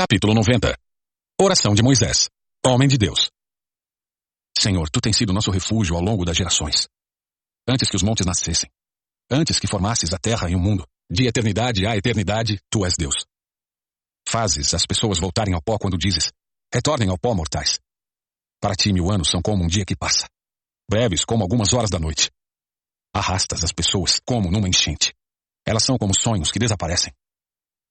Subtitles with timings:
[0.00, 0.74] Capítulo 90
[1.38, 2.30] Oração de Moisés,
[2.64, 3.30] homem de Deus.
[4.58, 6.88] Senhor, tu tens sido nosso refúgio ao longo das gerações.
[7.68, 8.70] Antes que os montes nascessem,
[9.30, 13.26] antes que formasses a terra e o mundo, de eternidade a eternidade, tu és Deus.
[14.26, 16.32] Fazes as pessoas voltarem ao pó quando dizes,
[16.72, 17.78] retornem ao pó, mortais.
[18.58, 20.26] Para ti, mil anos são como um dia que passa,
[20.90, 22.30] breves como algumas horas da noite.
[23.14, 25.12] Arrastas as pessoas como numa enchente.
[25.66, 27.12] Elas são como sonhos que desaparecem.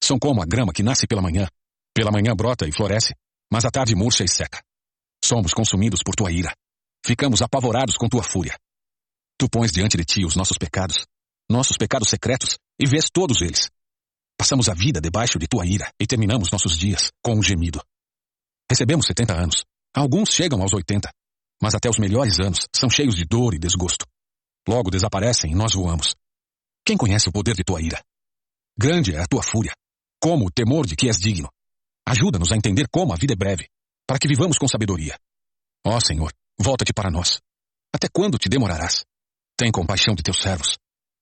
[0.03, 1.47] São como a grama que nasce pela manhã.
[1.99, 3.13] Pela manhã brota e floresce,
[3.51, 4.63] mas à tarde murcha e seca.
[5.21, 6.55] Somos consumidos por tua ira.
[7.05, 8.57] Ficamos apavorados com tua fúria.
[9.37, 11.05] Tu pões diante de ti os nossos pecados,
[11.51, 13.69] nossos pecados secretos, e vês todos eles.
[14.37, 17.83] Passamos a vida debaixo de tua ira e terminamos nossos dias com um gemido.
[18.71, 19.65] Recebemos setenta anos.
[19.93, 21.11] Alguns chegam aos oitenta.
[21.61, 24.05] Mas até os melhores anos são cheios de dor e desgosto.
[24.65, 26.15] Logo desaparecem e nós voamos.
[26.85, 28.01] Quem conhece o poder de tua ira?
[28.79, 29.73] Grande é a tua fúria,
[30.17, 31.49] como o temor de que és digno.
[32.09, 33.69] Ajuda-nos a entender como a vida é breve,
[34.07, 35.15] para que vivamos com sabedoria.
[35.85, 37.39] Ó Senhor, volta-te para nós.
[37.93, 39.05] Até quando te demorarás?
[39.55, 40.75] Tem compaixão de teus servos.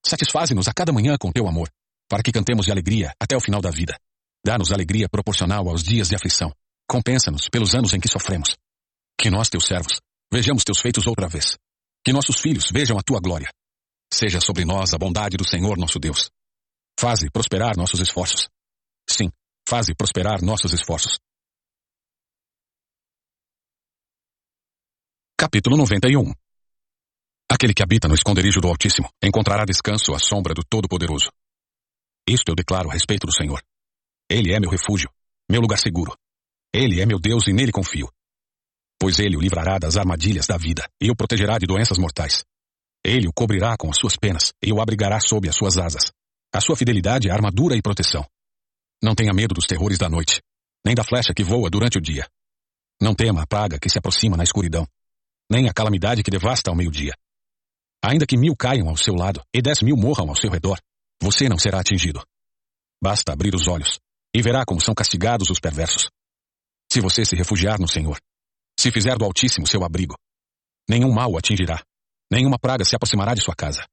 [0.06, 1.70] Satisfaze-nos a cada manhã com teu amor,
[2.08, 4.00] para que cantemos de alegria até o final da vida.
[4.46, 6.54] Dá-nos alegria proporcional aos dias de aflição.
[6.90, 8.56] Compensa-nos pelos anos em que sofremos.
[9.20, 10.00] Que nós, teus servos,
[10.32, 11.58] vejamos teus feitos outra vez.
[12.02, 13.52] Que nossos filhos vejam a tua glória.
[14.14, 16.32] Seja sobre nós a bondade do Senhor nosso Deus.
[16.98, 18.48] Faze prosperar nossos esforços.
[19.10, 19.30] Sim,
[19.68, 21.20] faze prosperar nossos esforços.
[25.38, 26.32] Capítulo 91
[27.52, 31.30] Aquele que habita no esconderijo do Altíssimo encontrará descanso à sombra do Todo-Poderoso.
[32.26, 33.62] Isto eu declaro a respeito do Senhor.
[34.30, 35.10] Ele é meu refúgio,
[35.52, 36.16] meu lugar seguro.
[36.74, 38.10] Ele é meu Deus e nele confio.
[38.98, 42.46] Pois ele o livrará das armadilhas da vida e o protegerá de doenças mortais.
[43.04, 46.14] Ele o cobrirá com as suas penas e o abrigará sob as suas asas.
[46.54, 48.26] A sua fidelidade é armadura e proteção.
[49.02, 50.42] Não tenha medo dos terrores da noite,
[50.86, 52.28] nem da flecha que voa durante o dia.
[53.02, 54.88] Não tema a praga que se aproxima na escuridão,
[55.50, 57.14] nem a calamidade que devasta ao meio-dia.
[58.04, 60.80] Ainda que mil caiam ao seu lado e dez mil morram ao seu redor,
[61.22, 62.24] você não será atingido.
[63.02, 64.00] Basta abrir os olhos
[64.34, 66.10] e verá como são castigados os perversos.
[66.92, 68.20] Se você se refugiar no Senhor,
[68.80, 70.16] se fizer do Altíssimo seu abrigo,
[70.90, 71.84] nenhum mal o atingirá,
[72.32, 73.86] nenhuma praga se aproximará de sua casa.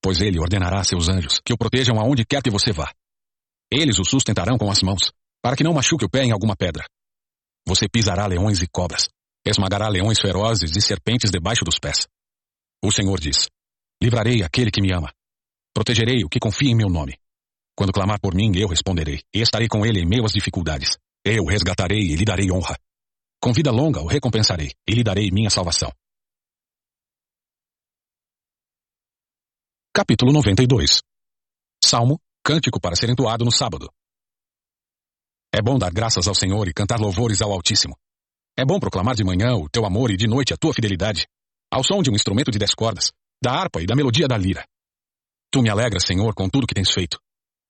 [0.00, 2.92] Pois ele ordenará a seus anjos que o protejam aonde quer que você vá.
[3.72, 5.10] Eles o sustentarão com as mãos,
[5.40, 6.84] para que não machuque o pé em alguma pedra.
[7.66, 9.08] Você pisará leões e cobras,
[9.46, 12.06] esmagará leões ferozes e serpentes debaixo dos pés.
[12.84, 13.48] O Senhor diz:
[14.02, 15.10] Livrarei aquele que me ama.
[15.72, 17.16] Protegerei o que confia em meu nome.
[17.74, 20.98] Quando clamar por mim, eu responderei, e estarei com ele em meio às dificuldades.
[21.24, 22.76] Eu resgatarei e lhe darei honra.
[23.40, 25.90] Com vida longa o recompensarei, e lhe darei minha salvação.
[29.94, 31.00] Capítulo 92
[31.82, 33.88] Salmo Cântico para ser entoado no sábado.
[35.54, 37.96] É bom dar graças ao Senhor e cantar louvores ao Altíssimo.
[38.58, 41.28] É bom proclamar de manhã o teu amor e de noite a tua fidelidade,
[41.70, 44.66] ao som de um instrumento de dez cordas, da harpa e da melodia da lira.
[45.52, 47.16] Tu me alegras, Senhor, com tudo que tens feito.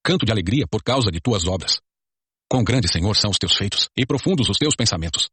[0.02, 1.78] Canto de alegria por causa de tuas obras.
[2.48, 5.28] Quão grandes, Senhor, são os teus feitos e profundos os teus pensamentos.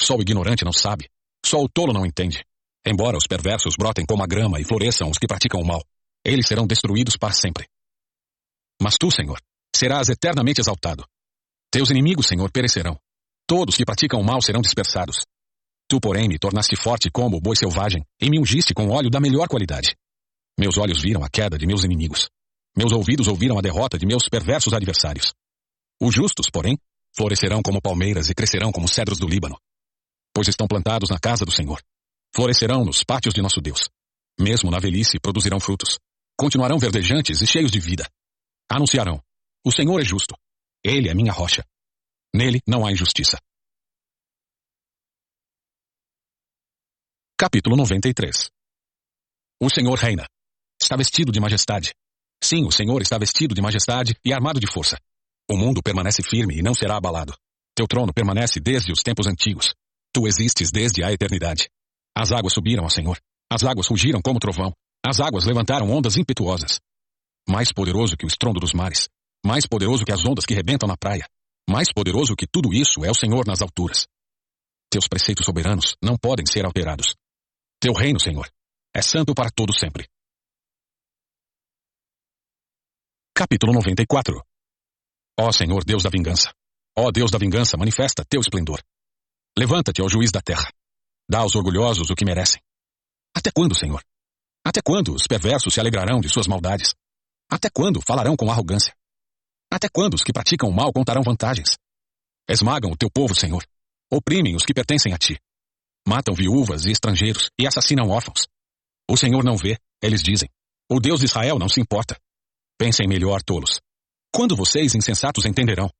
[0.00, 1.10] Só o ignorante não sabe,
[1.44, 2.42] só o tolo não entende.
[2.86, 5.84] Embora os perversos brotem como a grama e floresçam os que praticam o mal,
[6.24, 7.66] eles serão destruídos para sempre.
[8.82, 9.38] Mas tu, Senhor,
[9.74, 11.04] serás eternamente exaltado.
[11.70, 12.98] Teus inimigos, Senhor, perecerão.
[13.46, 15.24] Todos que praticam o mal serão dispersados.
[15.88, 19.20] Tu, porém, me tornaste forte como o boi selvagem e me ungiste com óleo da
[19.20, 19.94] melhor qualidade.
[20.58, 22.28] Meus olhos viram a queda de meus inimigos.
[22.76, 25.32] Meus ouvidos ouviram a derrota de meus perversos adversários.
[26.00, 26.76] Os justos, porém,
[27.16, 29.56] florescerão como palmeiras e crescerão como cedros do Líbano.
[30.34, 31.80] Pois estão plantados na casa do Senhor.
[32.34, 33.88] Florescerão nos pátios de nosso Deus.
[34.40, 35.98] Mesmo na velhice produzirão frutos.
[36.36, 38.08] Continuarão verdejantes e cheios de vida.
[38.70, 39.22] Anunciarão:
[39.64, 40.34] O Senhor é justo.
[40.84, 41.64] Ele é minha rocha.
[42.34, 43.38] Nele não há injustiça.
[47.38, 48.50] Capítulo 93
[49.60, 50.26] O Senhor reina.
[50.80, 51.92] Está vestido de majestade.
[52.42, 54.98] Sim, o Senhor está vestido de majestade e armado de força.
[55.50, 57.36] O mundo permanece firme e não será abalado.
[57.74, 59.74] Teu trono permanece desde os tempos antigos.
[60.12, 61.68] Tu existes desde a eternidade.
[62.16, 63.18] As águas subiram ao Senhor.
[63.50, 64.72] As águas rugiram como trovão.
[65.04, 66.80] As águas levantaram ondas impetuosas.
[67.48, 69.08] Mais poderoso que o estrondo dos mares.
[69.44, 71.28] Mais poderoso que as ondas que rebentam na praia.
[71.68, 74.06] Mais poderoso que tudo isso é o Senhor nas alturas.
[74.90, 77.14] Teus preceitos soberanos não podem ser alterados.
[77.80, 78.48] Teu reino, Senhor,
[78.94, 80.08] é santo para todo sempre.
[83.34, 84.42] Capítulo 94
[85.40, 86.52] Ó Senhor Deus da vingança,
[86.96, 88.82] ó Deus da vingança, manifesta teu esplendor.
[89.58, 90.70] Levanta-te, ó juiz da terra.
[91.28, 92.60] Dá aos orgulhosos o que merecem.
[93.34, 94.04] Até quando, Senhor?
[94.64, 96.94] Até quando os perversos se alegrarão de suas maldades?
[97.52, 98.96] Até quando falarão com arrogância?
[99.70, 101.76] Até quando os que praticam o mal contarão vantagens?
[102.48, 103.62] Esmagam o teu povo, Senhor.
[104.10, 105.38] Oprimem os que pertencem a ti.
[106.08, 108.46] Matam viúvas e estrangeiros e assassinam órfãos.
[109.06, 110.48] O Senhor não vê, eles dizem.
[110.90, 112.18] O Deus de Israel não se importa.
[112.78, 113.82] Pensem melhor, tolos.
[114.34, 115.90] Quando vocês, insensatos, entenderão?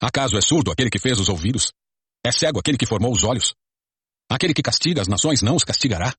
[0.00, 1.72] Acaso é surdo aquele que fez os ouvidos?
[2.24, 3.52] É cego aquele que formou os olhos?
[4.30, 6.14] Aquele que castiga as nações não os castigará?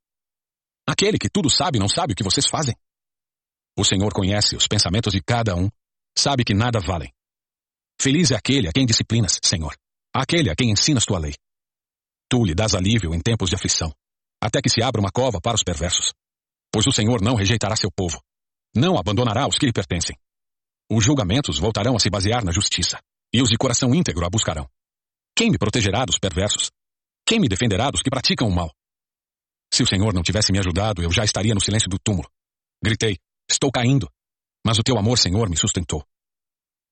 [0.86, 2.76] Aquele que tudo sabe não sabe o que vocês fazem?
[3.80, 5.70] O Senhor conhece os pensamentos de cada um,
[6.14, 7.14] sabe que nada valem.
[7.98, 9.74] Feliz é aquele a quem disciplinas, Senhor,
[10.14, 11.34] aquele a quem ensinas tua lei.
[12.30, 13.90] Tu lhe dás alívio em tempos de aflição,
[14.44, 16.12] até que se abra uma cova para os perversos.
[16.70, 18.22] Pois o Senhor não rejeitará seu povo,
[18.76, 20.18] não abandonará os que lhe pertencem.
[20.92, 23.00] Os julgamentos voltarão a se basear na justiça,
[23.34, 24.70] e os de coração íntegro a buscarão.
[25.34, 26.70] Quem me protegerá dos perversos?
[27.25, 28.74] Quem me defenderá dos que praticam o mal?
[29.74, 32.30] Se o Senhor não tivesse me ajudado, eu já estaria no silêncio do túmulo.
[32.84, 33.18] Gritei,
[33.50, 34.10] estou caindo.
[34.66, 36.06] Mas o teu amor, Senhor, me sustentou.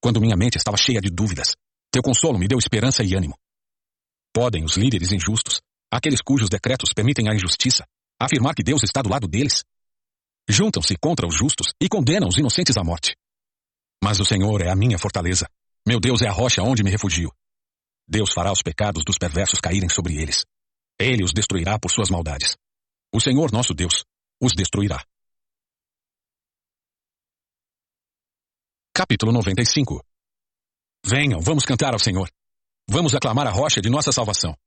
[0.01, 1.53] Quando minha mente estava cheia de dúvidas,
[1.91, 3.37] teu consolo me deu esperança e ânimo.
[4.33, 5.61] Podem os líderes injustos,
[5.91, 7.85] aqueles cujos decretos permitem a injustiça,
[8.19, 9.63] afirmar que Deus está do lado deles?
[10.47, 13.15] Juntam-se contra os justos e condenam os inocentes à morte.
[14.03, 15.49] Mas o Senhor é a minha fortaleza.
[15.85, 17.31] Meu Deus é a rocha onde me refugio.
[18.07, 20.45] Deus fará os pecados dos perversos caírem sobre eles.
[20.99, 22.55] Ele os destruirá por suas maldades.
[23.13, 24.05] O Senhor nosso Deus
[24.41, 25.03] os destruirá.
[28.97, 30.03] Capítulo 95
[31.05, 32.27] Venham, vamos cantar ao Senhor.
[32.89, 34.57] Vamos aclamar a rocha de nossa salvação.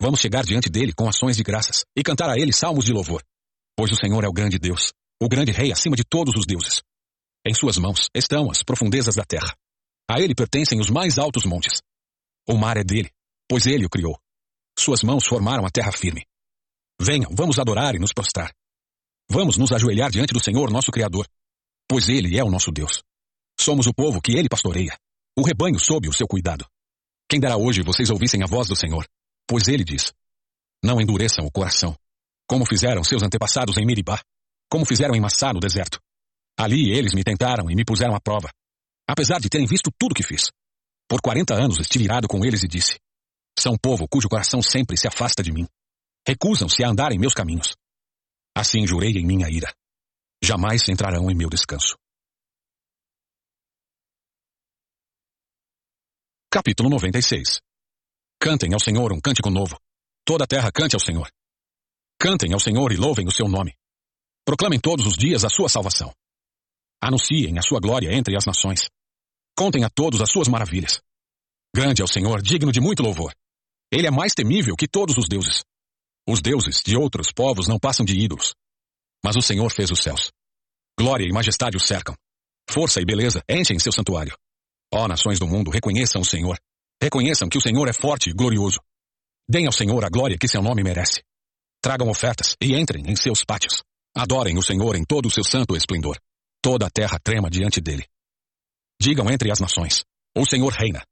[0.00, 3.22] Vamos chegar diante dele com ações de graças e cantar a ele salmos de louvor.
[3.76, 6.82] Pois o Senhor é o grande Deus, o grande Rei acima de todos os deuses.
[7.46, 9.54] Em suas mãos estão as profundezas da terra.
[10.10, 11.82] A ele pertencem os mais altos montes.
[12.48, 13.10] O mar é dele,
[13.46, 14.18] pois ele o criou.
[14.78, 16.24] Suas mãos formaram a terra firme.
[16.98, 18.50] Venham, vamos adorar e nos prostrar.
[19.30, 21.28] Vamos nos ajoelhar diante do Senhor, nosso Criador,
[21.86, 23.02] pois ele é o nosso Deus.
[23.60, 24.96] Somos o povo que ele pastoreia,
[25.36, 26.64] o rebanho sob o seu cuidado.
[27.28, 29.06] Quem dará hoje vocês ouvissem a voz do Senhor?
[29.46, 30.12] Pois ele diz:
[30.82, 31.96] Não endureçam o coração,
[32.46, 34.22] como fizeram seus antepassados em Miribá,
[34.70, 36.00] como fizeram em Massá no deserto.
[36.56, 38.50] Ali eles me tentaram e me puseram à prova,
[39.06, 40.50] apesar de terem visto tudo que fiz.
[41.08, 42.98] Por quarenta anos estive irado com eles e disse:
[43.58, 45.66] São povo cujo coração sempre se afasta de mim.
[46.26, 47.74] Recusam-se a andar em meus caminhos.
[48.56, 49.72] Assim jurei em minha ira.
[50.42, 51.96] Jamais entrarão em meu descanso.
[56.50, 57.60] Capítulo 96
[58.40, 59.78] Cantem ao Senhor um cântico novo.
[60.24, 61.28] Toda a terra cante ao Senhor.
[62.18, 63.74] Cantem ao Senhor e louvem o seu nome.
[64.46, 66.10] Proclamem todos os dias a sua salvação.
[67.02, 68.88] Anunciem a sua glória entre as nações.
[69.54, 71.02] Contem a todos as suas maravilhas.
[71.76, 73.34] Grande é o Senhor, digno de muito louvor.
[73.92, 75.62] Ele é mais temível que todos os deuses.
[76.26, 78.54] Os deuses de outros povos não passam de ídolos.
[79.22, 80.30] Mas o Senhor fez os céus.
[80.98, 82.14] Glória e majestade o cercam.
[82.70, 84.34] Força e beleza enchem seu santuário.
[84.92, 86.58] Ó nações do mundo, reconheçam o Senhor.
[87.02, 88.80] Reconheçam que o Senhor é forte e glorioso.
[89.48, 91.22] Deem ao Senhor a glória que seu nome merece.
[91.80, 93.82] Tragam ofertas e entrem em seus pátios.
[94.16, 96.18] Adorem o Senhor em todo o seu santo esplendor.
[96.60, 98.04] Toda a terra trema diante dele.
[99.00, 100.04] Digam entre as nações:
[100.36, 101.04] O Senhor reina.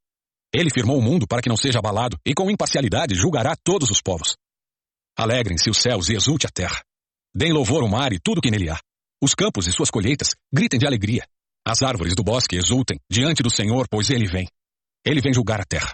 [0.52, 4.00] Ele firmou o mundo para que não seja abalado e com imparcialidade julgará todos os
[4.00, 4.36] povos.
[5.16, 6.82] Alegrem-se os céus e exulte a terra.
[7.34, 8.78] Deem louvor ao mar e tudo que nele há.
[9.22, 11.26] Os campos e suas colheitas gritem de alegria.
[11.68, 14.46] As árvores do bosque exultem diante do Senhor, pois ele vem.
[15.04, 15.92] Ele vem julgar a terra.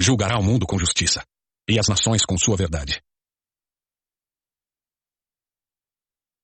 [0.00, 1.24] Julgará o mundo com justiça
[1.68, 3.02] e as nações com sua verdade.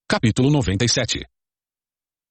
[0.08, 1.25] Capítulo 97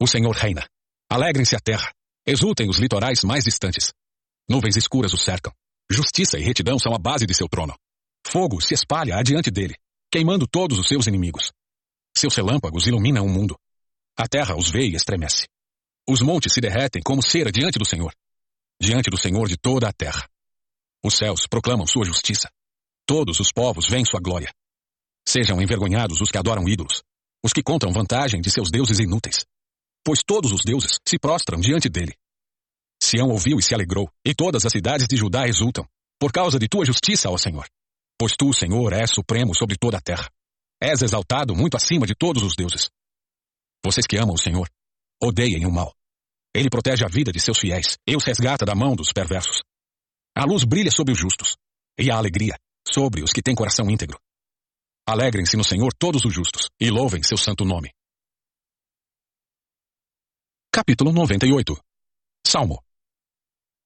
[0.02, 0.68] O Senhor reina.
[1.10, 1.90] Alegrem-se a terra.
[2.28, 3.94] Exultem os litorais mais distantes.
[4.50, 5.54] Nuvens escuras o cercam.
[5.90, 7.74] Justiça e retidão são a base de seu trono.
[8.28, 9.76] Fogo se espalha adiante dele,
[10.12, 11.54] queimando todos os seus inimigos.
[12.18, 13.58] Seus relâmpagos iluminam o mundo.
[14.18, 15.48] A terra os vê e estremece.
[16.08, 18.14] Os montes se derretem como cera diante do Senhor.
[18.80, 20.28] Diante do Senhor de toda a terra.
[21.04, 22.50] Os céus proclamam sua justiça.
[23.06, 24.54] Todos os povos veem sua glória.
[25.28, 27.04] Sejam envergonhados os que adoram ídolos,
[27.44, 29.46] os que contam vantagem de seus deuses inúteis
[30.06, 32.16] pois todos os deuses se prostram diante dele.
[33.02, 35.86] Sião ouviu e se alegrou, e todas as cidades de Judá exultam,
[36.20, 37.68] por causa de tua justiça, ó Senhor.
[38.18, 40.30] Pois tu, Senhor, és supremo sobre toda a terra.
[40.80, 42.90] És exaltado muito acima de todos os deuses.
[43.84, 44.70] Vocês que amam o Senhor,
[45.22, 45.94] odeiem o mal.
[46.54, 49.62] Ele protege a vida de seus fiéis e os resgata da mão dos perversos.
[50.36, 51.56] A luz brilha sobre os justos,
[51.98, 52.58] e a alegria
[52.88, 54.20] sobre os que têm coração íntegro.
[55.08, 57.92] Alegrem-se no Senhor todos os justos, e louvem seu santo nome.
[60.72, 61.78] Capítulo 98
[62.46, 62.84] Salmo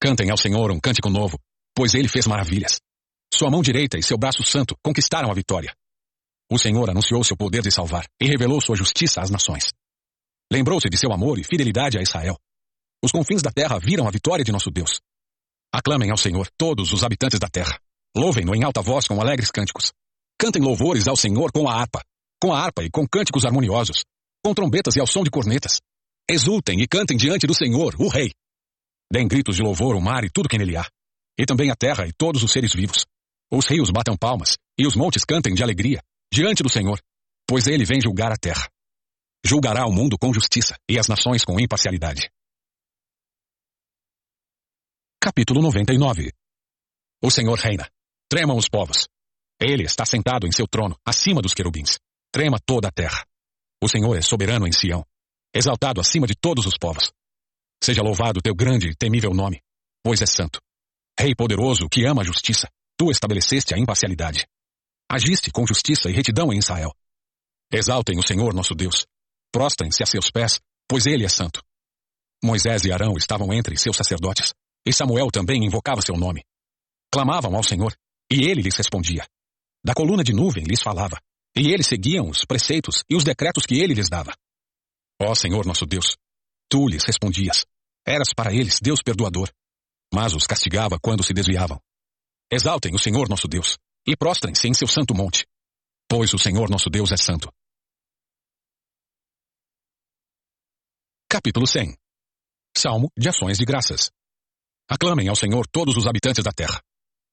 [0.01, 1.39] Cantem ao Senhor um cântico novo,
[1.75, 2.79] pois ele fez maravilhas.
[3.33, 5.74] Sua mão direita e seu braço santo conquistaram a vitória.
[6.51, 9.71] O Senhor anunciou seu poder de salvar e revelou sua justiça às nações.
[10.51, 12.36] Lembrou-se de seu amor e fidelidade a Israel.
[13.03, 15.00] Os confins da terra viram a vitória de nosso Deus.
[15.72, 17.79] Aclamem ao Senhor todos os habitantes da terra.
[18.18, 19.94] Louvem-no em alta voz com alegres cânticos.
[20.39, 22.01] Cantem louvores ao Senhor com a harpa,
[22.41, 24.03] com a harpa e com cânticos harmoniosos,
[24.44, 25.79] com trombetas e ao som de cornetas.
[26.27, 28.32] Exultem e cantem diante do Senhor, o Rei.
[29.12, 30.88] Deem gritos de louvor o mar e tudo que nele há,
[31.38, 33.06] e também a terra e todos os seres vivos.
[33.51, 36.01] Os rios batam palmas, e os montes cantem de alegria,
[36.34, 37.00] diante do Senhor,
[37.48, 38.70] pois ele vem julgar a terra.
[39.46, 42.29] Julgará o mundo com justiça e as nações com imparcialidade.
[45.22, 46.31] Capítulo 99
[47.24, 47.89] O Senhor reina.
[48.29, 49.08] Tremam os povos.
[49.60, 51.98] Ele está sentado em seu trono, acima dos querubins.
[52.31, 53.25] Trema toda a terra.
[53.81, 55.05] O Senhor é soberano em Sião,
[55.53, 57.12] exaltado acima de todos os povos.
[57.81, 59.62] Seja louvado teu grande e temível nome,
[60.03, 60.62] pois é santo.
[61.17, 64.46] Rei poderoso que ama a justiça, tu estabeleceste a imparcialidade.
[65.10, 66.93] Agiste com justiça e retidão em Israel.
[67.72, 69.05] Exaltem o Senhor nosso Deus.
[69.51, 71.62] Prostrem-se a seus pés, pois ele é santo.
[72.44, 74.53] Moisés e Arão estavam entre seus sacerdotes,
[74.86, 76.44] e Samuel também invocava seu nome.
[77.12, 77.94] Clamavam ao Senhor,
[78.32, 79.25] e ele lhes respondia.
[79.84, 81.20] Da coluna de nuvem lhes falava,
[81.56, 84.34] e eles seguiam os preceitos e os decretos que ele lhes dava.
[85.22, 86.15] Ó Senhor nosso Deus,
[86.70, 87.65] tu lhes respondias.
[88.06, 89.51] Eras para eles Deus perdoador,
[90.13, 91.79] mas os castigava quando se desviavam.
[92.51, 93.77] Exaltem o Senhor nosso Deus,
[94.08, 95.46] e prostrem-se em seu santo monte,
[96.10, 97.51] pois o Senhor nosso Deus é santo.
[101.31, 101.95] Capítulo 100
[102.75, 104.09] Salmo de Ações de Graças
[104.89, 106.81] Aclamem ao Senhor todos os habitantes da terra.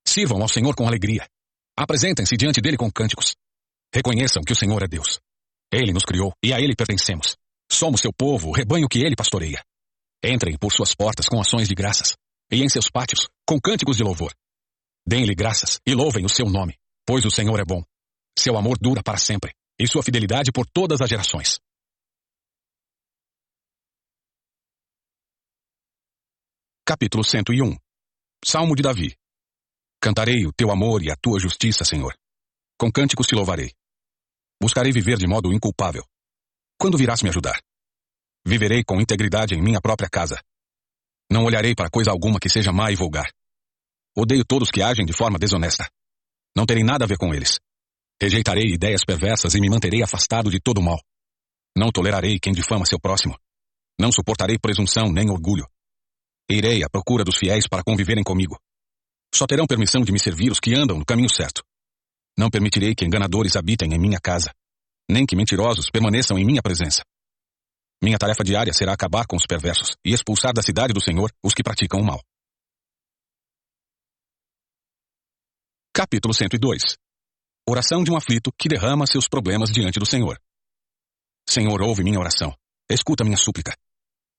[0.06, 1.26] Sirvam ao Senhor com alegria.
[1.74, 3.34] Apresentem-se diante dele com cânticos.
[3.94, 5.18] Reconheçam que o Senhor é Deus.
[5.72, 7.38] Ele nos criou e a ele pertencemos.
[7.72, 9.64] Somos seu povo, o rebanho que ele pastoreia.
[10.22, 12.14] Entrem por suas portas com ações de graças,
[12.52, 14.34] e em seus pátios com cânticos de louvor.
[15.08, 16.76] Deem-lhe graças e louvem o seu nome,
[17.06, 17.82] pois o Senhor é bom.
[18.38, 21.58] Seu amor dura para sempre, e sua fidelidade por todas as gerações.
[26.88, 27.76] Capítulo 101
[28.44, 29.16] Salmo de Davi
[30.00, 32.16] Cantarei o teu amor e a tua justiça, Senhor.
[32.78, 33.72] Com cânticos te louvarei.
[34.62, 36.04] Buscarei viver de modo inculpável.
[36.78, 37.60] Quando virás me ajudar?
[38.46, 40.40] Viverei com integridade em minha própria casa.
[41.28, 43.32] Não olharei para coisa alguma que seja má e vulgar.
[44.16, 45.90] Odeio todos que agem de forma desonesta.
[46.56, 47.58] Não terei nada a ver com eles.
[48.22, 51.02] Rejeitarei ideias perversas e me manterei afastado de todo mal.
[51.76, 53.36] Não tolerarei quem difama seu próximo.
[53.98, 55.66] Não suportarei presunção nem orgulho.
[56.48, 58.56] Irei à procura dos fiéis para conviverem comigo.
[59.34, 61.62] Só terão permissão de me servir os que andam no caminho certo.
[62.38, 64.52] Não permitirei que enganadores habitem em minha casa,
[65.10, 67.02] nem que mentirosos permaneçam em minha presença.
[68.02, 71.54] Minha tarefa diária será acabar com os perversos e expulsar da cidade do Senhor os
[71.54, 72.22] que praticam o mal.
[75.92, 76.96] Capítulo 102
[77.68, 80.38] Oração de um aflito que derrama seus problemas diante do Senhor.
[81.48, 82.54] Senhor, ouve minha oração.
[82.88, 83.74] Escuta minha súplica.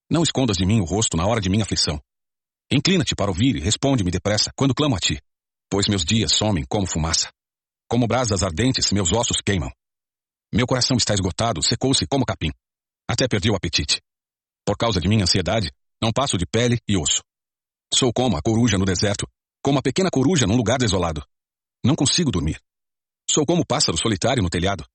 [0.09, 1.99] Não escondas de mim o rosto na hora de minha aflição.
[2.71, 5.19] Inclina-te para ouvir e responde-me depressa quando clamo a ti,
[5.69, 7.29] pois meus dias somem como fumaça.
[7.89, 9.71] Como brasas ardentes, meus ossos queimam.
[10.53, 12.51] Meu coração está esgotado, secou-se como capim.
[13.09, 14.01] Até perdi o apetite.
[14.65, 15.71] Por causa de minha ansiedade,
[16.01, 17.21] não passo de pele e osso.
[17.93, 19.27] Sou como a coruja no deserto,
[19.61, 21.25] como a pequena coruja num lugar desolado.
[21.83, 22.59] Não consigo dormir.
[23.29, 24.85] Sou como o pássaro solitário no telhado.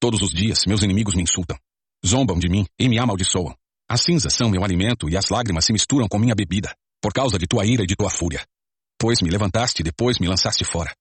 [0.00, 1.58] Todos os dias meus inimigos me insultam.
[2.04, 3.54] Zombam de mim e me amaldiçoam.
[3.88, 7.38] As cinzas são meu alimento e as lágrimas se misturam com minha bebida, por causa
[7.38, 8.44] de tua ira e de tua fúria.
[8.98, 10.94] Pois me levantaste e depois me lançaste fora.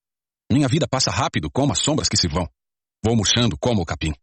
[0.52, 2.48] Minha vida passa rápido como as sombras que se vão.
[3.04, 4.14] Vou murchando como o capim.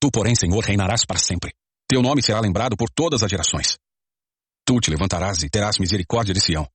[0.00, 1.52] Tu, porém, Senhor, reinarás para sempre.
[1.86, 3.76] Teu nome será lembrado por todas as gerações.
[4.66, 6.66] Tu te levantarás e terás misericórdia de Sião.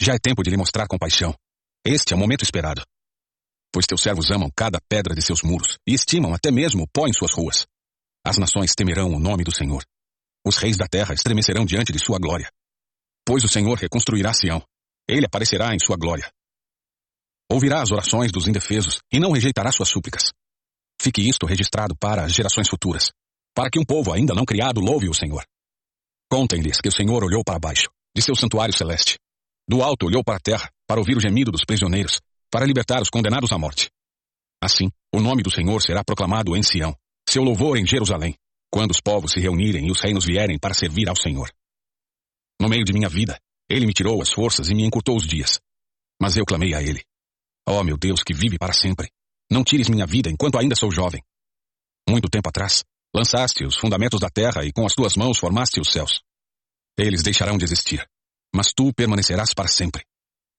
[0.00, 1.34] Já é tempo de lhe mostrar compaixão.
[1.84, 2.82] Este é o momento esperado.
[3.72, 7.06] Pois teus servos amam cada pedra de seus muros e estimam até mesmo o pó
[7.08, 7.66] em suas ruas.
[8.24, 9.84] As nações temerão o nome do Senhor.
[10.46, 12.50] Os reis da terra estremecerão diante de sua glória.
[13.26, 14.62] Pois o Senhor reconstruirá Sião.
[15.08, 16.30] Ele aparecerá em sua glória.
[17.50, 20.32] Ouvirá as orações dos indefesos e não rejeitará suas súplicas.
[21.00, 23.10] Fique isto registrado para as gerações futuras,
[23.54, 25.44] para que um povo ainda não criado louve o Senhor.
[26.30, 29.18] Contem-lhes que o Senhor olhou para baixo, de seu santuário celeste.
[29.68, 32.20] Do alto olhou para a terra, para ouvir o gemido dos prisioneiros,
[32.50, 33.90] para libertar os condenados à morte.
[34.62, 36.94] Assim, o nome do Senhor será proclamado em Sião,
[37.28, 38.34] seu louvor em Jerusalém,
[38.74, 41.48] quando os povos se reunirem e os reinos vierem para servir ao Senhor.
[42.60, 43.38] No meio de minha vida,
[43.70, 45.60] ele me tirou as forças e me encurtou os dias.
[46.20, 47.00] Mas eu clamei a ele,
[47.68, 49.12] Ó oh, meu Deus que vive para sempre,
[49.48, 51.22] não tires minha vida enquanto ainda sou jovem.
[52.08, 52.82] Muito tempo atrás,
[53.14, 56.20] lançaste os fundamentos da terra e com as tuas mãos formaste os céus.
[56.98, 58.04] Eles deixarão de existir,
[58.52, 60.04] mas tu permanecerás para sempre.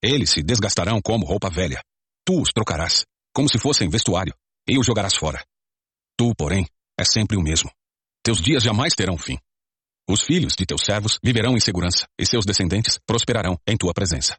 [0.02, 1.84] Eles se desgastarão como roupa velha.
[2.26, 3.04] Tu os trocarás,
[3.34, 4.34] como se fossem vestuário,
[4.66, 5.46] e os jogarás fora.
[6.18, 6.66] Tu, porém,
[6.98, 7.70] é sempre o mesmo.
[8.26, 9.38] Teus dias jamais terão fim.
[10.10, 14.36] Os filhos de teus servos viverão em segurança, e seus descendentes prosperarão em tua presença.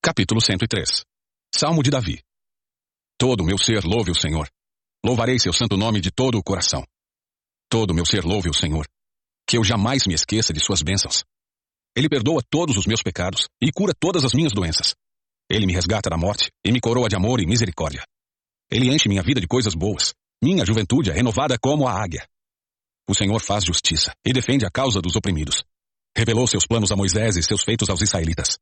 [0.00, 1.02] Capítulo 103
[1.52, 2.22] Salmo de Davi
[3.18, 4.48] Todo meu ser louve o Senhor.
[5.04, 6.84] Louvarei seu santo nome de todo o coração.
[7.68, 8.86] Todo meu ser louve o Senhor.
[9.48, 11.24] Que eu jamais me esqueça de suas bênçãos.
[11.96, 14.94] Ele perdoa todos os meus pecados e cura todas as minhas doenças.
[15.50, 18.04] Ele me resgata da morte e me coroa de amor e misericórdia.
[18.70, 20.14] Ele enche minha vida de coisas boas.
[20.42, 22.26] Minha juventude é renovada como a águia.
[23.08, 25.64] O Senhor faz justiça e defende a causa dos oprimidos.
[26.16, 28.58] Revelou seus planos a Moisés e seus feitos aos israelitas.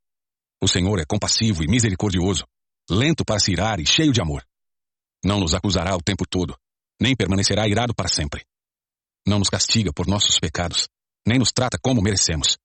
[0.61, 2.45] O Senhor é compassivo e misericordioso,
[2.89, 4.45] lento para se irar e cheio de amor.
[5.23, 6.57] Não nos acusará o tempo todo,
[7.01, 8.45] nem permanecerá irado para sempre.
[9.25, 10.89] Não nos castiga por nossos pecados,
[11.25, 12.57] nem nos trata como merecemos,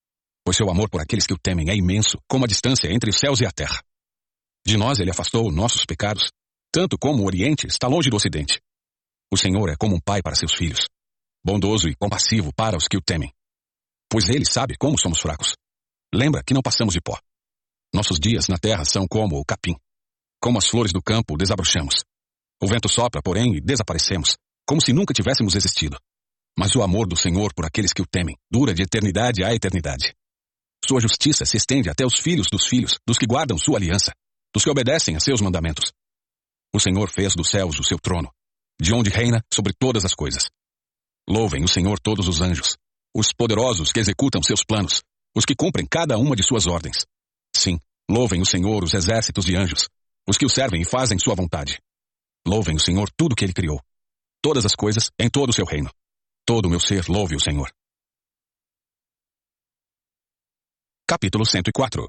[0.45, 3.19] pois seu amor por aqueles que o temem é imenso, como a distância entre os
[3.19, 3.81] céus e a terra.
[4.67, 6.33] De nós ele afastou nossos pecados,
[6.73, 8.61] tanto como o Oriente está longe do Ocidente.
[9.31, 10.87] O Senhor é como um pai para seus filhos,
[11.45, 13.33] bondoso e compassivo para os que o temem.
[14.11, 15.55] Pois ele sabe como somos fracos.
[16.15, 17.19] Lembra que não passamos de pó.
[17.93, 19.77] Nossos dias na terra são como o capim.
[20.41, 22.05] Como as flores do campo, desabrochamos.
[22.63, 25.99] O vento sopra, porém, e desaparecemos, como se nunca tivéssemos existido.
[26.59, 30.15] Mas o amor do Senhor por aqueles que o temem dura de eternidade a eternidade.
[30.87, 34.13] Sua justiça se estende até os filhos dos filhos, dos que guardam sua aliança,
[34.55, 35.93] dos que obedecem a seus mandamentos.
[36.75, 38.31] O Senhor fez dos céus o seu trono,
[38.81, 40.49] de onde reina sobre todas as coisas.
[41.29, 42.77] Louvem o Senhor todos os anjos,
[43.15, 45.03] os poderosos que executam seus planos,
[45.37, 47.07] os que cumprem cada uma de suas ordens.
[47.55, 49.89] Sim, louvem o Senhor os exércitos de anjos,
[50.29, 51.81] os que o servem e fazem sua vontade.
[52.47, 53.81] Louvem o Senhor tudo que ele criou.
[54.41, 55.91] Todas as coisas em todo o seu reino.
[56.47, 57.71] Todo o meu ser louve o Senhor.
[61.07, 62.09] Capítulo 104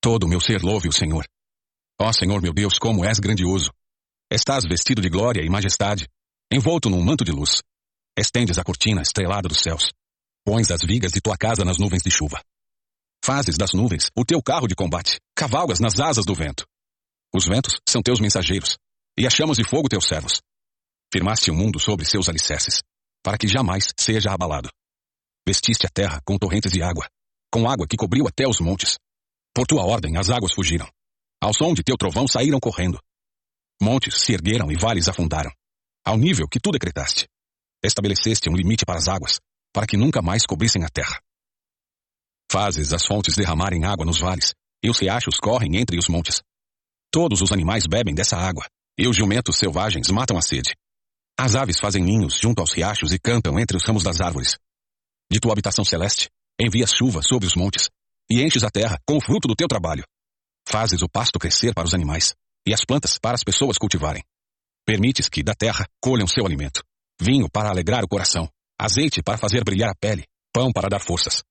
[0.00, 1.26] Todo o meu ser louve o Senhor.
[2.00, 3.72] Ó Senhor meu Deus, como és grandioso.
[4.32, 6.06] Estás vestido de glória e majestade,
[6.52, 7.62] envolto num manto de luz.
[8.16, 9.92] Estendes a cortina estrelada dos céus.
[10.44, 12.40] Pões as vigas de tua casa nas nuvens de chuva.
[13.24, 16.64] Fazes das nuvens o teu carro de combate, cavalgas nas asas do vento.
[17.34, 18.78] Os ventos são teus mensageiros,
[19.18, 20.40] e as chamas de fogo teus servos.
[21.12, 22.82] Firmaste o mundo sobre seus alicerces
[23.22, 24.68] para que jamais seja abalado.
[25.46, 27.08] Vestiste a terra com torrentes de água,
[27.52, 28.96] com água que cobriu até os montes.
[29.54, 30.88] Por tua ordem as águas fugiram.
[31.42, 33.00] Ao som de teu trovão saíram correndo.
[33.82, 35.50] Montes se ergueram e vales afundaram,
[36.04, 37.26] ao nível que tu decretaste.
[37.82, 39.40] Estabeleceste um limite para as águas,
[39.72, 41.18] para que nunca mais cobrissem a terra.
[42.52, 46.42] Fazes as fontes derramarem água nos vales, e os riachos correm entre os montes.
[47.10, 48.66] Todos os animais bebem dessa água,
[48.98, 50.76] e os jumentos selvagens matam a sede.
[51.38, 54.58] As aves fazem ninhos junto aos riachos e cantam entre os ramos das árvores.
[55.30, 56.28] De tua habitação celeste,
[56.60, 57.88] envias chuva sobre os montes,
[58.30, 60.04] e enches a terra com o fruto do teu trabalho.
[60.68, 62.34] Fazes o pasto crescer para os animais,
[62.66, 64.22] e as plantas para as pessoas cultivarem.
[64.86, 66.82] Permites que da terra colham seu alimento.
[67.20, 68.48] Vinho para alegrar o coração,
[68.80, 71.42] azeite para fazer brilhar a pele, pão para dar forças.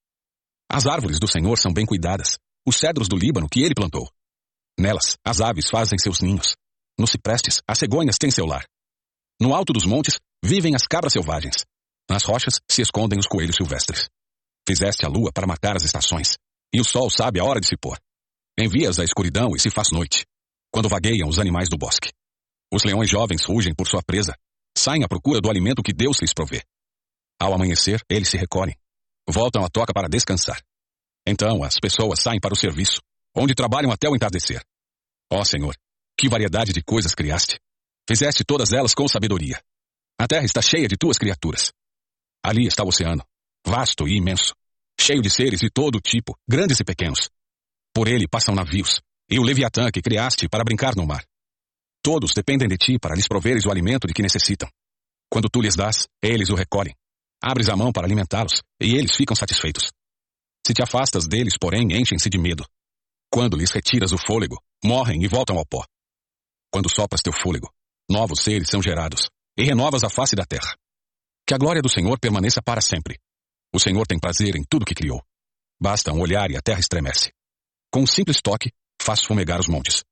[0.72, 4.10] As árvores do Senhor são bem cuidadas, os cedros do Líbano que ele plantou.
[4.80, 6.56] Nelas, as aves fazem seus ninhos.
[6.98, 8.66] Nos ciprestes, as cegonhas têm seu lar.
[9.42, 11.66] No alto dos montes vivem as cabras selvagens.
[12.10, 14.10] Nas rochas se escondem os coelhos silvestres.
[14.68, 16.36] Fizeste a lua para marcar as estações,
[16.74, 17.98] e o sol sabe a hora de se pôr.
[18.60, 20.26] Envias a escuridão e se faz noite,
[20.72, 22.12] quando vagueiam os animais do bosque.
[22.72, 24.36] Os leões jovens rugem por sua presa,
[24.78, 26.64] saem à procura do alimento que Deus lhes provê.
[27.40, 28.76] Ao amanhecer, eles se recolhem,
[29.28, 30.62] voltam à toca para descansar.
[31.26, 33.02] Então as pessoas saem para o serviço,
[33.36, 34.64] onde trabalham até o entardecer.
[35.32, 35.76] Ó Senhor,
[36.18, 37.60] que variedade de coisas criaste!
[38.10, 39.62] Fizeste todas elas com sabedoria.
[40.20, 41.72] A terra está cheia de tuas criaturas.
[42.44, 43.24] Ali está o oceano,
[43.66, 44.56] vasto e imenso,
[45.00, 47.30] cheio de seres de todo tipo, grandes e pequenos.
[47.94, 51.24] Por ele passam navios, e o Leviatã que criaste para brincar no mar.
[52.02, 54.70] Todos dependem de ti para lhes proveres o alimento de que necessitam.
[55.30, 56.96] Quando tu lhes dás, eles o recolhem.
[57.42, 59.92] Abres a mão para alimentá-los, e eles ficam satisfeitos.
[60.66, 62.66] Se te afastas deles, porém, enchem-se de medo.
[63.32, 65.86] Quando lhes retiras o fôlego, morrem e voltam ao pó.
[66.72, 67.72] Quando sopras teu fôlego,
[68.10, 70.76] novos seres são gerados, e renovas a face da terra.
[71.46, 73.20] Que a glória do Senhor permaneça para sempre.
[73.74, 75.22] O Senhor tem prazer em tudo que criou.
[75.80, 77.32] Basta um olhar e a terra estremece.
[77.92, 78.72] Com um simples toque,
[79.10, 80.04] faz fumegar os montes.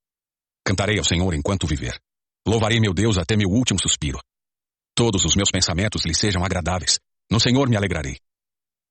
[0.65, 2.01] Cantarei ao Senhor enquanto viver.
[2.47, 4.19] Louvarei meu Deus até meu último suspiro.
[4.95, 6.99] Todos os meus pensamentos lhe sejam agradáveis.
[7.29, 8.17] No Senhor me alegrarei.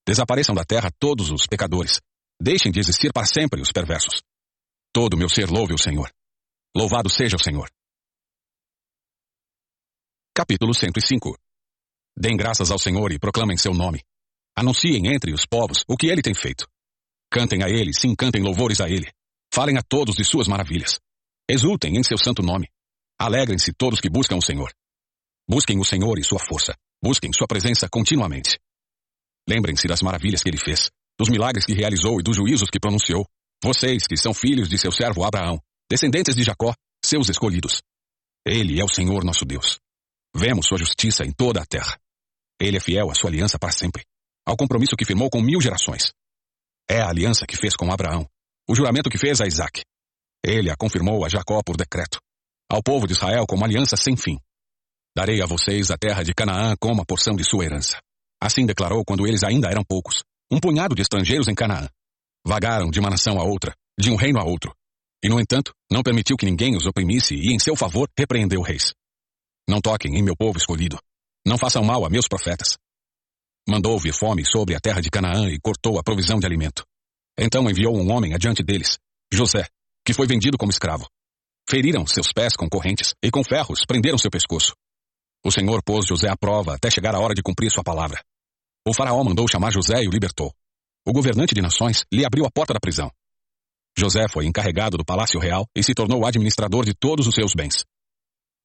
[0.06, 2.00] Desapareçam da terra todos os pecadores.
[2.40, 4.22] Deixem de existir para sempre os perversos.
[4.92, 6.08] Todo meu ser louve o Senhor.
[6.76, 7.68] Louvado seja o Senhor.
[10.32, 11.36] Capítulo 105
[12.16, 14.04] Deem graças ao Senhor e proclamem seu nome.
[14.56, 16.64] Anunciem entre os povos o que ele tem feito.
[17.28, 19.15] Cantem a ele, sim, cantem louvores a ele.
[19.56, 21.00] Falem a todos de suas maravilhas.
[21.48, 22.68] Exultem em seu santo nome.
[23.18, 24.70] Alegrem-se todos que buscam o Senhor.
[25.48, 26.76] Busquem o Senhor e sua força.
[27.02, 28.58] Busquem sua presença continuamente.
[29.48, 33.26] Lembrem-se das maravilhas que ele fez, dos milagres que realizou e dos juízos que pronunciou.
[33.64, 35.58] Vocês que são filhos de seu servo Abraão,
[35.90, 37.80] descendentes de Jacó, seus escolhidos.
[38.46, 39.78] Ele é o Senhor nosso Deus.
[40.36, 41.98] Vemos sua justiça em toda a terra.
[42.60, 44.04] Ele é fiel à sua aliança para sempre,
[44.44, 46.12] ao compromisso que firmou com mil gerações.
[46.86, 48.28] É a aliança que fez com Abraão,
[48.68, 49.82] o juramento que fez a Isaac.
[50.44, 52.18] Ele a confirmou a Jacó por decreto,
[52.70, 54.38] ao povo de Israel como aliança sem fim.
[55.16, 57.98] Darei a vocês a terra de Canaã como a porção de sua herança.
[58.42, 61.88] Assim declarou quando eles ainda eram poucos, um punhado de estrangeiros em Canaã.
[62.46, 64.74] Vagaram de uma nação a outra, de um reino a outro.
[65.24, 68.92] E, no entanto, não permitiu que ninguém os oprimisse e, em seu favor, repreendeu reis.
[69.68, 70.98] Não toquem em meu povo escolhido.
[71.46, 72.76] Não façam mal a meus profetas.
[73.68, 76.84] Mandou vir fome sobre a terra de Canaã e cortou a provisão de alimento.
[77.38, 78.98] Então enviou um homem adiante deles,
[79.32, 79.68] José,
[80.04, 81.06] que foi vendido como escravo.
[81.68, 84.74] Feriram seus pés com correntes e com ferros prenderam seu pescoço.
[85.44, 88.22] O Senhor pôs José à prova até chegar a hora de cumprir sua palavra.
[88.86, 90.52] O faraó mandou chamar José e o libertou.
[91.04, 93.10] O governante de nações lhe abriu a porta da prisão.
[93.98, 97.84] José foi encarregado do palácio real e se tornou administrador de todos os seus bens.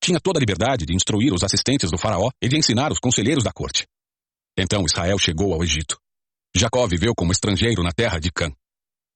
[0.03, 3.43] Tinha toda a liberdade de instruir os assistentes do faraó e de ensinar os conselheiros
[3.43, 3.87] da corte.
[4.57, 5.97] Então Israel chegou ao Egito.
[6.55, 8.51] Jacó viveu como estrangeiro na terra de Cã.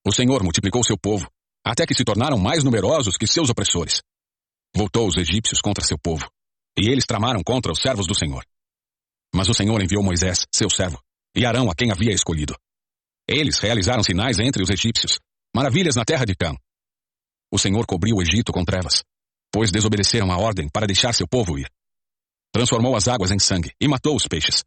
[0.07, 1.27] O Senhor multiplicou seu povo,
[1.65, 4.03] até que se tornaram mais numerosos que seus opressores.
[4.75, 6.29] Voltou os egípcios contra seu povo,
[6.77, 8.45] e eles tramaram contra os servos do Senhor.
[9.33, 11.01] Mas o Senhor enviou Moisés, seu servo,
[11.35, 12.55] e Arão a quem havia escolhido.
[13.27, 15.19] Eles realizaram sinais entre os egípcios,
[15.55, 16.55] maravilhas na terra de Cã.
[17.51, 19.03] O Senhor cobriu o Egito com trevas,
[19.51, 21.67] pois desobedeceram a ordem para deixar seu povo ir.
[22.53, 24.63] Transformou as águas em sangue e matou os peixes.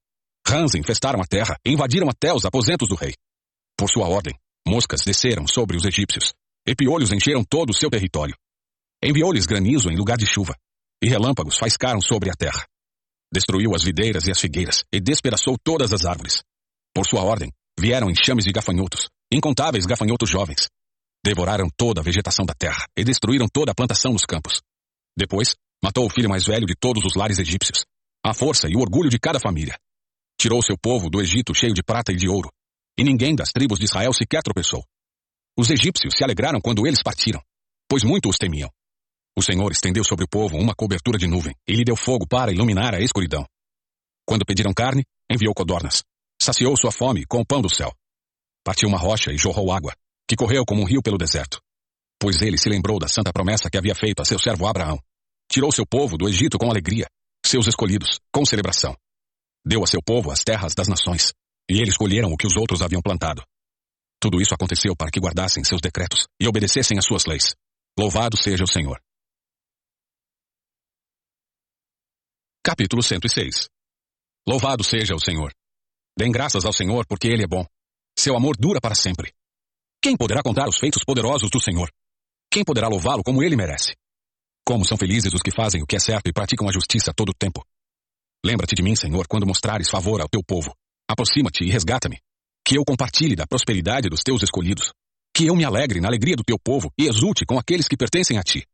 [0.47, 3.15] Rãs infestaram a terra e invadiram até os aposentos do rei.
[3.77, 4.35] Por sua ordem,
[4.69, 6.33] moscas desceram sobre os egípcios,
[6.67, 8.37] e piolhos encheram todo o seu território.
[9.03, 10.55] Enviou-lhes granizo em lugar de chuva,
[11.03, 12.67] e relâmpagos faiscaram sobre a terra.
[13.33, 16.43] Destruiu as videiras e as figueiras, e despedaçou todas as árvores.
[16.95, 20.69] Por sua ordem, vieram enxames de gafanhotos, incontáveis gafanhotos jovens.
[21.25, 24.61] Devoraram toda a vegetação da terra, e destruíram toda a plantação nos campos.
[25.17, 27.85] Depois, matou o filho mais velho de todos os lares egípcios,
[28.25, 29.77] a força e o orgulho de cada família.
[30.41, 32.49] Tirou seu povo do Egito cheio de prata e de ouro,
[32.99, 34.85] e ninguém das tribos de Israel sequer tropeçou.
[35.57, 37.41] Os egípcios se alegraram quando eles partiram,
[37.89, 38.69] pois muito os temiam.
[39.37, 42.53] O Senhor estendeu sobre o povo uma cobertura de nuvem e lhe deu fogo para
[42.53, 43.47] iluminar a escuridão.
[44.27, 46.03] Quando pediram carne, enviou codornas.
[46.43, 47.93] Saciou sua fome com o pão do céu.
[48.65, 49.95] Partiu uma rocha e jorrou água,
[50.29, 51.61] que correu como um rio pelo deserto.
[52.21, 54.99] Pois ele se lembrou da santa promessa que havia feito a seu servo Abraão.
[55.51, 57.07] Tirou seu povo do Egito com alegria,
[57.47, 58.95] seus escolhidos, com celebração.
[59.65, 61.33] Deu a seu povo as terras das nações,
[61.71, 63.43] e eles colheram o que os outros haviam plantado.
[64.21, 67.55] Tudo isso aconteceu para que guardassem seus decretos e obedecessem às suas leis.
[67.99, 69.01] Louvado seja o Senhor.
[72.65, 73.69] Capítulo 106
[74.47, 75.53] Louvado seja o Senhor.
[76.19, 77.65] Dêem graças ao Senhor porque Ele é bom.
[78.19, 79.33] Seu amor dura para sempre.
[80.03, 81.91] Quem poderá contar os feitos poderosos do Senhor?
[82.51, 83.95] Quem poderá louvá-lo como ele merece?
[84.65, 87.31] Como são felizes os que fazem o que é certo e praticam a justiça todo
[87.31, 87.65] o tempo.
[88.45, 90.75] Lembra-te de mim, Senhor, quando mostrares favor ao teu povo.
[91.09, 92.19] Aproxima-te e resgata-me.
[92.65, 94.93] Que eu compartilhe da prosperidade dos teus escolhidos.
[95.35, 98.39] Que eu me alegre na alegria do teu povo e exulte com aqueles que pertencem
[98.39, 98.67] a ti.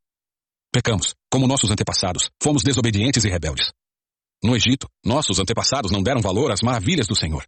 [0.73, 3.71] Pecamos, como nossos antepassados, fomos desobedientes e rebeldes.
[4.43, 7.45] No Egito, nossos antepassados não deram valor às maravilhas do Senhor.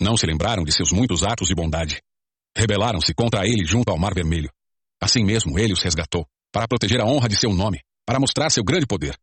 [0.00, 2.00] Não se lembraram de seus muitos atos de bondade.
[2.56, 4.50] Rebelaram-se contra ele junto ao Mar Vermelho.
[5.02, 8.62] Assim mesmo ele os resgatou, para proteger a honra de seu nome, para mostrar seu
[8.62, 9.18] grande poder.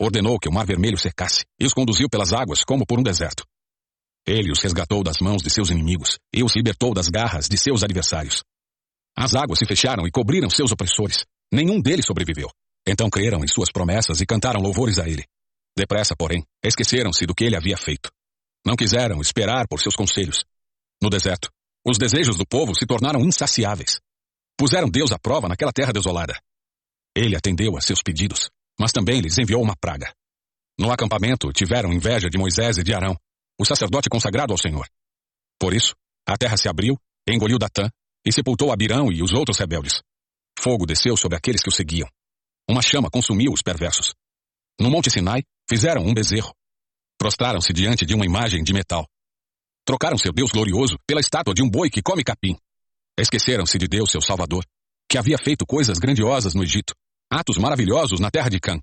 [0.00, 3.44] Ordenou que o Mar Vermelho secasse e os conduziu pelas águas como por um deserto.
[4.26, 7.82] Ele os resgatou das mãos de seus inimigos e os libertou das garras de seus
[7.82, 8.42] adversários.
[9.16, 11.24] As águas se fecharam e cobriram seus opressores.
[11.52, 12.48] Nenhum deles sobreviveu.
[12.86, 15.24] Então creram em suas promessas e cantaram louvores a ele.
[15.76, 18.10] Depressa, porém, esqueceram-se do que ele havia feito.
[18.64, 20.44] Não quiseram esperar por seus conselhos.
[21.02, 21.50] No deserto,
[21.86, 24.00] os desejos do povo se tornaram insaciáveis.
[24.56, 26.38] Puseram Deus à prova naquela terra desolada.
[27.14, 30.12] Ele atendeu a seus pedidos, mas também lhes enviou uma praga.
[30.78, 33.16] No acampamento, tiveram inveja de Moisés e de Arão,
[33.58, 34.88] o sacerdote consagrado ao Senhor.
[35.58, 35.94] Por isso,
[36.26, 37.88] a terra se abriu, engoliu Datã
[38.24, 40.02] e sepultou Abirão e os outros rebeldes.
[40.58, 42.08] Fogo desceu sobre aqueles que o seguiam.
[42.68, 44.14] Uma chama consumiu os perversos.
[44.80, 46.54] No Monte Sinai, fizeram um bezerro.
[47.18, 49.06] Prostraram-se diante de uma imagem de metal.
[49.84, 52.56] Trocaram seu Deus glorioso pela estátua de um boi que come capim.
[53.18, 54.64] Esqueceram-se de Deus, seu Salvador,
[55.08, 56.94] que havia feito coisas grandiosas no Egito,
[57.30, 58.80] atos maravilhosos na terra de Cã,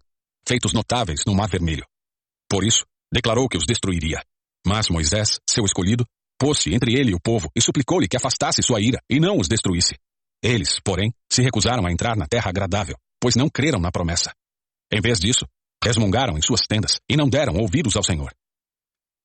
[0.47, 1.85] feitos notáveis no Mar Vermelho.
[2.49, 4.23] Por isso, declarou que os destruiria.
[4.65, 6.05] Mas Moisés, seu escolhido,
[6.39, 9.47] pôs-se entre ele e o povo e suplicou-lhe que afastasse sua ira e não os
[9.47, 9.95] destruísse.
[10.43, 14.33] Eles, porém, se recusaram a entrar na terra agradável, pois não creram na promessa.
[14.91, 15.45] Em vez disso,
[15.83, 18.33] resmungaram em suas tendas e não deram ouvidos ao Senhor.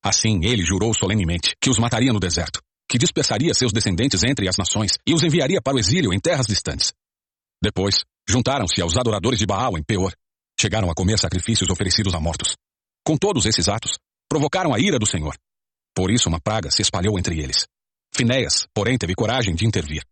[0.03, 4.55] Assim ele jurou solenemente que os mataria no deserto, que dispersaria seus descendentes entre as
[4.57, 6.93] nações e os enviaria para o exílio em terras distantes.
[7.61, 10.13] Depois, juntaram-se aos adoradores de Baal em Peor.
[10.59, 12.55] Chegaram a comer sacrifícios oferecidos a mortos.
[13.03, 13.97] Com todos esses atos,
[14.29, 15.37] provocaram a ira do Senhor.
[15.95, 17.67] Por isso uma praga se espalhou entre eles.
[18.15, 20.03] Finéias, porém, teve coragem de intervir.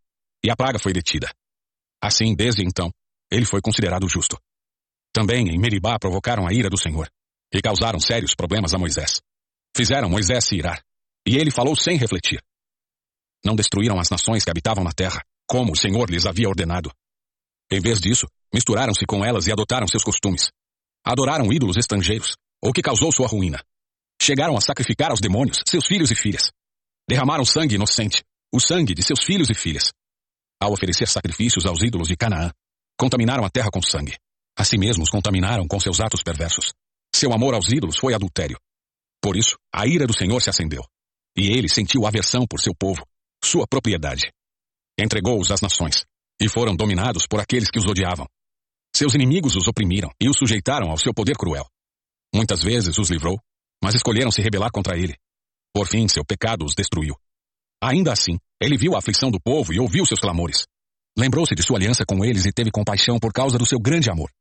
[0.44, 1.30] E a praga foi detida.
[2.02, 2.92] Assim, desde então,
[3.32, 4.38] ele foi considerado justo.
[5.14, 7.10] Também em Meribá provocaram a ira do Senhor
[7.54, 9.22] e causaram sérios problemas a Moisés.
[9.76, 10.82] Fizeram Moisés se irar,
[11.28, 12.42] e ele falou sem refletir.
[13.44, 16.92] Não destruíram as nações que habitavam na terra, como o Senhor lhes havia ordenado.
[17.72, 20.50] Em vez disso, misturaram-se com elas e adotaram seus costumes.
[21.06, 23.64] Adoraram ídolos estrangeiros, o que causou sua ruína.
[24.26, 26.50] Chegaram a sacrificar aos demônios seus filhos e filhas.
[27.08, 29.94] Derramaram sangue inocente, o sangue de seus filhos e filhas.
[30.60, 32.52] Ao oferecer sacrifícios aos ídolos de Canaã,
[32.98, 34.18] contaminaram a terra com sangue.
[34.58, 36.74] A si mesmos contaminaram com seus atos perversos.
[37.16, 38.58] Seu amor aos ídolos foi adultério.
[39.22, 40.84] Por isso, a ira do Senhor se acendeu.
[41.38, 43.06] E ele sentiu aversão por seu povo,
[43.44, 44.32] sua propriedade.
[45.00, 46.04] Entregou-os às nações,
[46.42, 48.26] e foram dominados por aqueles que os odiavam.
[48.96, 51.68] Seus inimigos os oprimiram e os sujeitaram ao seu poder cruel.
[52.34, 53.40] Muitas vezes os livrou,
[53.86, 55.16] mas escolheram se rebelar contra ele.
[55.72, 57.16] Por fim, seu pecado os destruiu.
[57.80, 60.66] Ainda assim, ele viu a aflição do povo e ouviu seus clamores.
[61.16, 64.32] Lembrou-se de sua aliança com eles e teve compaixão por causa do seu grande amor.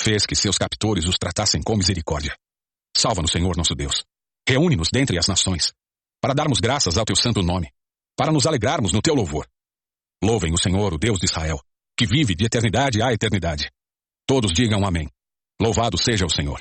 [0.00, 2.36] Fez que seus captores os tratassem com misericórdia.
[2.96, 4.04] Salva-nos, Senhor nosso Deus.
[4.48, 5.72] Reúne-nos dentre as nações,
[6.22, 7.72] para darmos graças ao teu santo nome,
[8.16, 9.48] para nos alegrarmos no teu louvor.
[10.22, 11.60] Louvem o Senhor, o Deus de Israel,
[11.98, 13.72] que vive de eternidade a eternidade.
[14.24, 15.08] Todos digam amém.
[15.60, 16.60] Louvado seja o Senhor.